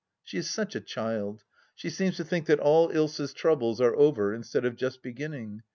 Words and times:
She 0.23 0.39
is 0.39 0.49
such 0.49 0.73
a 0.75 0.81
child. 0.81 1.43
She 1.75 1.91
seems 1.91 2.17
to 2.17 2.23
think 2.23 2.47
that 2.47 2.59
all 2.59 2.91
Usa's 2.91 3.33
troubles 3.33 3.79
are 3.79 3.95
over 3.95 4.33
instead 4.33 4.65
of 4.65 4.75
just 4.75 5.03
beginning. 5.03 5.61